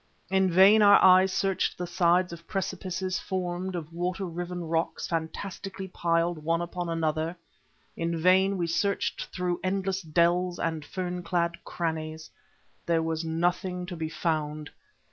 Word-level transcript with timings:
In 0.31 0.49
vain 0.49 0.81
our 0.81 0.99
eyes 1.03 1.31
searched 1.31 1.77
the 1.77 1.85
sides 1.85 2.33
of 2.33 2.47
precipices 2.47 3.19
formed 3.19 3.75
of 3.75 3.93
water 3.93 4.25
riven 4.25 4.63
rocks 4.67 5.05
fantastically 5.07 5.87
piled 5.89 6.43
one 6.43 6.59
upon 6.59 6.89
another; 6.89 7.37
in 7.95 8.17
vain 8.19 8.57
we 8.57 8.65
searched 8.65 9.25
through 9.25 9.59
endless 9.63 10.01
dells 10.01 10.57
and 10.57 10.83
fern 10.83 11.21
clad 11.21 11.63
crannies. 11.63 12.31
There 12.87 13.03
was 13.03 13.23
nothing 13.23 13.85
to 13.85 13.95
be 13.95 14.09
found. 14.09 14.71